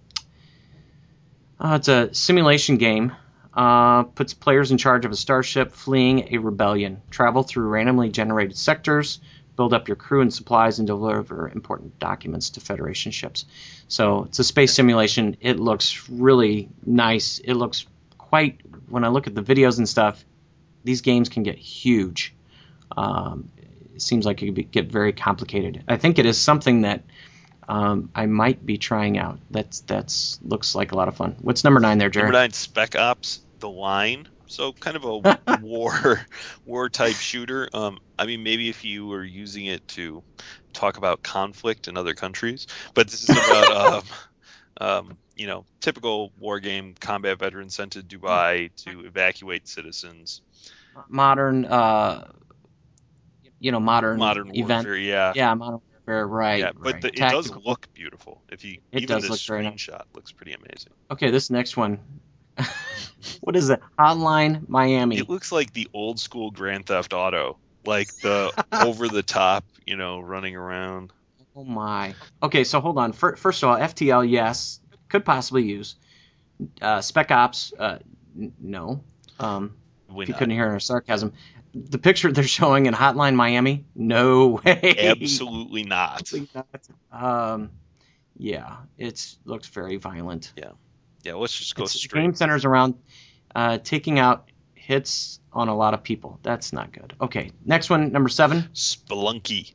[1.60, 3.14] uh, it's a simulation game.
[3.54, 7.02] Uh, puts players in charge of a starship fleeing a rebellion.
[7.10, 9.20] Travel through randomly generated sectors,
[9.56, 13.46] build up your crew and supplies, and deliver important documents to Federation ships.
[13.88, 15.38] So it's a space simulation.
[15.42, 17.40] It looks really nice.
[17.40, 17.86] It looks
[18.18, 18.62] quite.
[18.90, 20.24] When I look at the videos and stuff,
[20.84, 22.34] these games can get huge.
[22.96, 23.50] Um,
[23.94, 25.84] it seems like it could be, get very complicated.
[25.88, 27.04] I think it is something that
[27.68, 29.40] um, I might be trying out.
[29.50, 31.36] That's that's looks like a lot of fun.
[31.42, 32.28] What's number nine there, Jared?
[32.28, 34.28] Number nine, Spec Ops: The Line.
[34.48, 36.26] So kind of a war
[36.66, 37.70] war type shooter.
[37.74, 40.24] Um, I mean, maybe if you were using it to
[40.74, 43.72] talk about conflict in other countries, but this is about
[44.80, 46.96] um, um, you know typical war game.
[47.00, 50.42] Combat veterans sent to Dubai to evacuate citizens.
[51.10, 52.26] Modern, uh,
[53.60, 54.88] you know, modern, Modern event.
[54.88, 55.34] warfare, yeah.
[55.36, 56.60] Yeah, modern warfare, right?
[56.60, 57.02] Yeah, but right.
[57.02, 58.42] the, it does look beautiful.
[58.52, 60.94] If you It even does this look screenshot looks pretty amazing.
[61.12, 62.00] Okay, this next one.
[63.42, 63.82] What is it?
[63.98, 65.18] Hotline Miami.
[65.18, 69.96] It looks like the old school Grand Theft Auto, like the over the top, you
[69.98, 71.12] know, running around.
[71.56, 72.14] Oh my.
[72.44, 73.14] Okay, so hold on.
[73.14, 75.96] Fir- First of all, FTL, yes, could possibly use.
[76.82, 78.00] Uh, Spec Ops, uh,
[78.38, 79.04] n- no.
[79.40, 79.76] Um,
[80.10, 81.34] if you couldn't hear our sarcasm,
[81.74, 84.96] the picture they're showing in Hotline Miami, no way.
[85.00, 86.22] Absolutely not.
[86.22, 86.50] Absolutely
[87.12, 87.54] not.
[87.54, 87.72] Um,
[88.38, 90.52] yeah, it looks very violent.
[90.58, 90.72] Yeah,
[91.34, 92.22] let's just go It's- the straight.
[92.22, 92.96] game centers around
[93.56, 96.40] uh, taking out hits on a lot of people.
[96.44, 97.14] That's not good.
[97.20, 98.70] Okay, next one, number seven.
[98.74, 99.74] Spelunky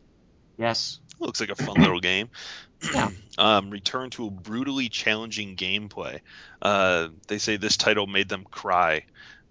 [0.59, 1.01] Yes.
[1.19, 2.29] looks like a fun little game.
[2.95, 3.11] Yeah.
[3.37, 6.21] um, return to a brutally challenging gameplay.
[6.63, 9.05] Uh, they say this title made them cry.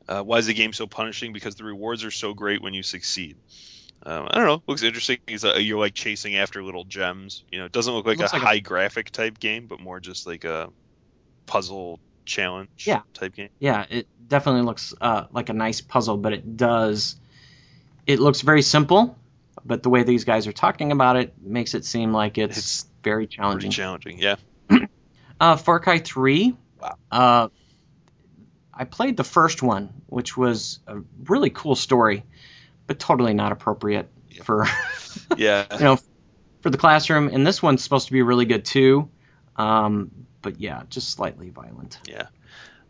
[0.08, 1.32] Uh, why is the game so punishing?
[1.32, 3.38] Because the rewards are so great when you succeed.
[4.02, 4.64] Um, I don't know.
[4.66, 5.20] Looks interesting.
[5.28, 7.44] He's uh, you're like chasing after little gems.
[7.52, 10.00] You know, it doesn't look like a like a- high graphic type game, but more
[10.00, 10.70] just like a
[11.50, 13.02] puzzle challenge Yeah.
[13.14, 13.50] type game.
[13.60, 17.16] Yeah, it definitely looks uh, like a nice puzzle, but it does.
[18.06, 19.18] It looks very simple,
[19.66, 22.86] but the way these guys are talking about it makes it seem like it's, It's
[23.04, 23.72] very challenging.
[23.72, 24.20] challenging.
[24.20, 24.36] Yeah.
[25.42, 26.54] Uh, Far Cry 3.
[26.82, 26.98] Wow.
[27.10, 27.48] Uh,
[28.74, 32.26] I played the first one, which was a really cool story,
[32.88, 34.44] but totally not appropriate Yeah.
[34.44, 34.66] for
[35.38, 35.66] Yeah.
[35.78, 35.98] you know
[36.62, 37.30] for the classroom.
[37.30, 39.10] And this one's supposed to be really good too,
[39.56, 42.00] um, but yeah, just slightly violent.
[42.08, 42.28] Yeah.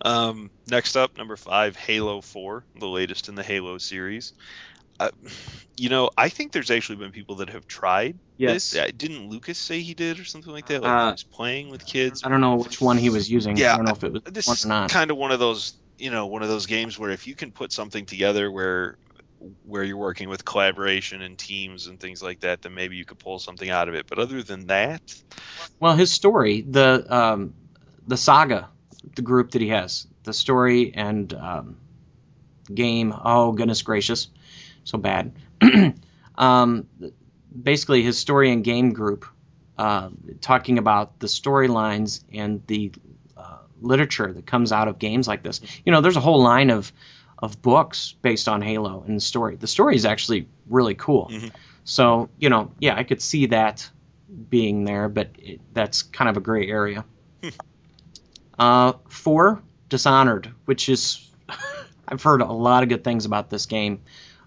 [0.01, 4.33] Um, next up, number five, Halo 4, the latest in the Halo series.
[4.99, 5.09] Uh,
[5.77, 8.75] you know, I think there's actually been people that have tried this.
[8.75, 10.81] Uh, Didn't Lucas say he did or something like that?
[10.81, 12.21] Like Uh, he was playing with kids.
[12.23, 13.55] I don't know which one he was using.
[13.57, 14.89] Yeah, I don't know if it was This one is or not.
[14.89, 17.51] kind of one of those, you know, one of those games where if you can
[17.51, 18.97] put something together where
[19.65, 23.19] where you're working with collaboration and teams and things like that, then maybe you could
[23.19, 24.07] pull something out of it.
[24.07, 25.01] But other than that,
[25.79, 27.53] Well, his story, the um,
[28.07, 28.69] the saga,
[29.15, 31.77] the group that he has, the story and um,
[32.73, 33.13] game.
[33.23, 34.27] Oh goodness gracious,
[34.83, 35.33] so bad.
[36.35, 36.87] um,
[37.61, 39.25] basically, his story and game group,
[39.77, 40.09] uh,
[40.41, 42.91] talking about the storylines and the
[43.37, 45.61] uh, literature that comes out of games like this.
[45.85, 46.91] You know, there's a whole line of
[47.41, 49.55] of books based on Halo and the story.
[49.55, 51.29] The story is actually really cool.
[51.31, 51.51] Mhm.
[51.85, 53.89] So, you know, yeah, I could see that
[54.49, 57.05] being there, but it, that's kind of a gray area.
[58.57, 61.27] uh, four, Dishonored, which is
[62.07, 64.01] I've heard a lot of good things about this game,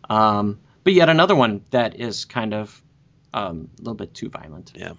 [0.08, 2.80] um, but yet another one that is kind of
[3.34, 4.72] um, a little bit too violent.
[4.74, 4.92] Yeah.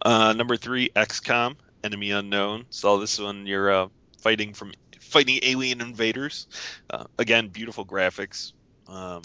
[0.00, 2.66] Uh, number three, XCOM, Enemy Unknown.
[2.70, 3.46] Saw this one.
[3.46, 3.88] You're uh,
[4.20, 4.72] fighting from
[5.04, 6.46] fighting alien invaders.
[6.90, 8.52] Uh, again, beautiful graphics.
[8.88, 9.22] Um,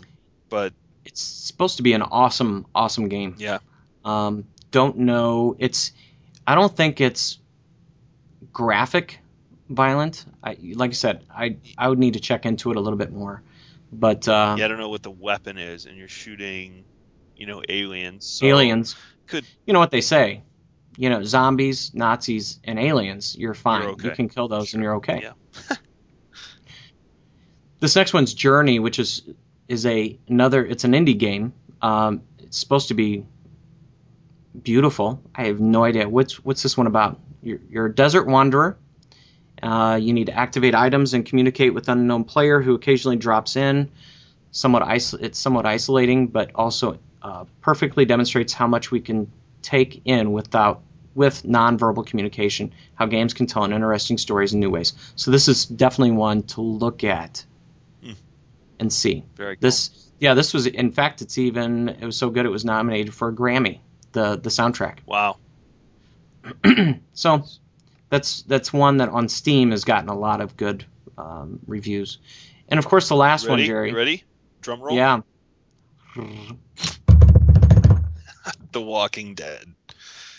[0.50, 0.74] but
[1.06, 3.36] It's supposed to be an awesome, awesome game.
[3.40, 3.60] yeah,
[4.06, 5.56] Um, don't know.
[5.60, 5.92] It's.
[6.46, 7.40] I don't think it's
[8.54, 9.20] graphic
[9.70, 10.26] violent.
[10.44, 13.12] I, like I said, I I would need to check into it a little bit
[13.12, 13.42] more.
[13.92, 16.86] But uh, yeah, I don't know what the weapon is, and you're shooting,
[17.36, 18.26] you know, aliens.
[18.26, 18.96] So aliens.
[19.28, 20.44] could- You know what they say?
[21.00, 23.34] You know, zombies, Nazis, and aliens.
[23.34, 23.84] You're fine.
[23.84, 24.10] You're okay.
[24.10, 25.22] You can kill those, and you're okay.
[25.24, 25.76] Yeah.
[27.80, 29.22] this next one's Journey, which is
[29.70, 30.66] is a another.
[30.66, 31.54] It's an indie game.
[31.82, 33.26] Um, it's supposed to be
[34.62, 35.24] beautiful.
[35.34, 37.18] I have no idea what's what's this one about.
[37.42, 38.78] You're, you're a desert wanderer.
[39.64, 43.56] Uh, you need to activate items and communicate with an unknown player who occasionally drops
[43.56, 43.90] in.
[44.52, 49.32] Somewhat iso- it's somewhat isolating, but also uh, perfectly demonstrates how much we can
[49.62, 50.82] take in without
[51.20, 52.72] with nonverbal communication.
[52.96, 54.94] How games can tell an interesting stories in new ways.
[55.18, 57.44] So this is definitely one to look at
[58.02, 58.14] Hmm.
[58.80, 59.26] and see.
[59.36, 59.62] very cool.
[59.62, 63.14] This, yeah, this was in fact, it's even it was so good it was nominated
[63.14, 63.80] for a Grammy,
[64.14, 65.00] the the soundtrack.
[65.06, 65.38] Wow.
[67.14, 67.44] So
[68.10, 70.86] that's that's one that on Steam has gotten a lot of good
[71.18, 72.18] um, reviews,
[72.70, 73.64] and of course the last ready?
[73.64, 73.94] one, Jerry.
[73.94, 74.24] Ready?
[74.62, 74.96] Drum roll.
[74.96, 75.20] Yeah,
[78.72, 79.66] The Walking Dead.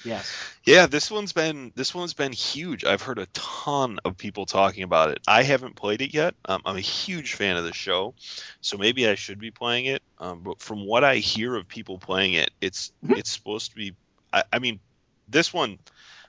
[0.02, 2.84] Yes, Yeah, this one's been this one's been huge.
[2.84, 5.18] I've heard a ton of people talking about it.
[5.26, 6.34] I haven't played it yet.
[6.46, 8.14] Um, I'm a huge fan of the show,
[8.60, 10.02] so maybe I should be playing it.
[10.18, 13.94] Um, but from what I hear of people playing it, it's it's supposed to be.
[14.32, 14.80] I, I mean,
[15.28, 15.78] this one,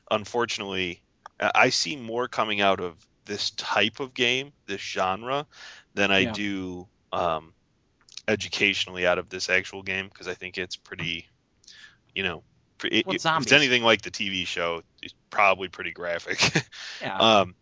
[0.09, 1.03] unfortunately,
[1.39, 5.47] I see more coming out of this type of game, this genre,
[5.93, 6.25] than I Yeah.
[6.25, 7.53] do um,
[8.27, 11.27] educationally out of this actual game because I think it's pretty,
[12.15, 12.43] you know,
[12.85, 16.39] it, Well, if it's anything like the TV show, it's probably pretty graphic.
[17.01, 17.55] yeah, um,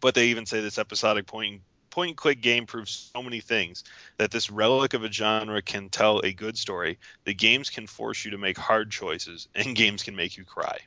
[0.00, 1.62] but they even say this episodic point
[1.94, 3.84] point and click game proves so many things
[4.18, 6.98] that this relic of a genre can tell a good story.
[7.24, 10.78] The games can force you to make hard choices, and games can make you cry.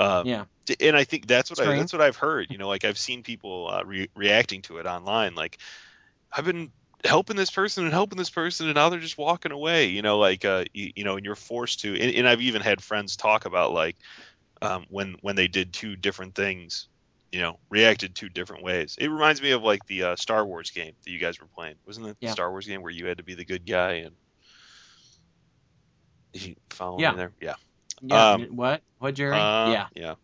[0.00, 0.44] Um, yeah,
[0.80, 2.48] and I think that's what I, that's what I've heard.
[2.50, 5.34] You know, like I've seen people uh, re- reacting to it online.
[5.36, 5.58] Like
[6.32, 6.72] I've been
[7.04, 9.86] helping this person and helping this person, and now they're just walking away.
[9.86, 11.92] You know, like uh, you, you know, and you're forced to.
[11.98, 13.96] And, and I've even had friends talk about like
[14.62, 16.88] um, when when they did two different things.
[17.32, 18.96] You know, reacted two different ways.
[18.98, 21.74] It reminds me of like the uh, Star Wars game that you guys were playing.
[21.86, 24.14] Wasn't it the Star Wars game where you had to be the good guy and
[26.32, 27.10] you follow Yeah.
[27.12, 27.32] me there?
[27.40, 27.54] Yeah.
[28.02, 28.30] yeah.
[28.32, 28.82] um, what?
[28.98, 29.36] What, Jerry?
[29.38, 30.14] Uh, yeah, Yeah.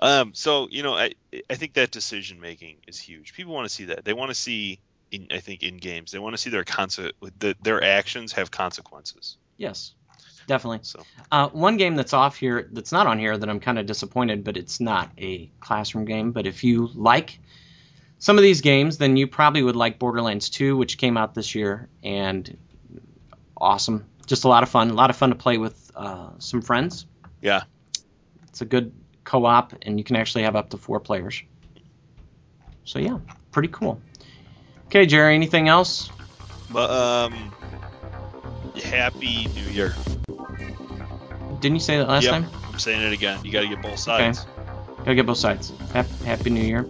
[0.00, 1.12] Um, so you know, I
[1.50, 3.34] I think that decision making is huge.
[3.34, 4.04] People want to see that.
[4.04, 4.80] They want to see,
[5.10, 8.50] in, I think, in games, they want to see their conse- the, their actions have
[8.50, 9.36] consequences.
[9.56, 9.94] yes,
[10.46, 10.80] definitely.
[10.82, 13.86] So Uh, one game that's off here, that's not on here, that I'm kind of
[13.86, 16.32] disappointed, but it's not a classroom game.
[16.32, 17.38] But if you like
[18.18, 21.54] some of these games, then you probably would like Borderlands 2, which came out this
[21.54, 22.56] year, and
[23.56, 24.06] awesome.
[24.26, 24.90] just a lot of fun.
[24.90, 27.06] A lot of fun to play with uh, some friends.
[27.40, 27.62] Yeah.
[28.48, 28.92] It's a good
[29.24, 31.42] co-op, and you can actually have up to four players.
[32.84, 33.18] So yeah,
[33.52, 34.00] pretty cool.
[34.88, 35.34] Okay, Jerry.
[35.34, 36.10] Anything else?
[36.70, 37.52] But um,
[38.82, 39.94] happy New Year.
[41.60, 42.46] Didn't you say that last Yep, time?
[42.72, 43.44] I'm saying it again.
[43.44, 44.46] You got to get both sides.
[44.98, 45.72] Gotta get both sides.
[45.92, 46.86] Happy, happy New Year.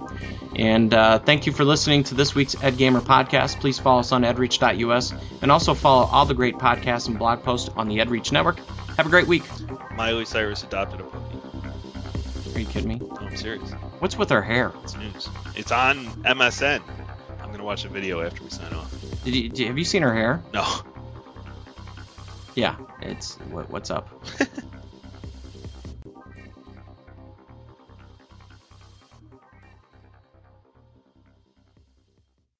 [0.56, 3.60] And uh, thank you for listening to this week's EdGamer podcast.
[3.60, 7.68] Please follow us on edreach.us and also follow all the great podcasts and blog posts
[7.76, 8.58] on the EdReach network.
[8.96, 9.44] Have a great week.
[9.94, 11.38] Miley Cyrus adopted a puppy.
[12.54, 12.94] Are you kidding me?
[12.96, 13.70] No, I'm serious.
[14.00, 14.72] What's with her hair?
[14.82, 15.28] It's news.
[15.54, 16.82] It's on MSN.
[17.48, 18.94] I'm gonna watch a video after we sign off.
[19.24, 20.44] Did you, did- have you seen her hair?
[20.52, 20.66] No.
[22.54, 24.06] Yeah, it's what, what's up?